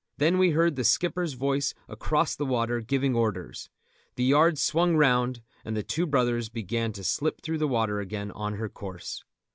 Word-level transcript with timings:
Then 0.17 0.39
we 0.39 0.49
heard 0.49 0.77
the 0.77 0.83
skipper's 0.83 1.33
voice 1.33 1.75
across 1.87 2.35
the 2.35 2.43
water 2.47 2.81
giving 2.81 3.13
orders; 3.13 3.69
the 4.15 4.23
yards 4.23 4.59
swung 4.59 4.95
round, 4.95 5.43
and 5.63 5.77
The 5.77 5.83
Two 5.83 6.07
Brothers 6.07 6.49
began 6.49 6.91
to 6.93 7.03
slip 7.03 7.41
through 7.41 7.59
the 7.59 7.67
water 7.67 7.99
again 7.99 8.31
on 8.31 8.55
her 8.55 8.67
course. 8.67 9.23